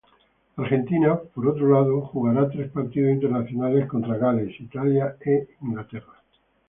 Argentina 0.57 1.15
por 1.15 1.47
otro 1.47 1.71
lado 1.71 2.01
jugará 2.07 2.49
tres 2.49 2.71
partidos 2.71 3.11
internacionales 3.13 3.85
contra 3.87 4.17
Gales, 4.17 4.59
Italia 4.59 5.15
e 5.23 5.47
Inglaterra. 5.61 6.23